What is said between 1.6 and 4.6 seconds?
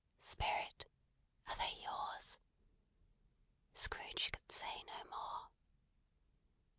yours?" Scrooge could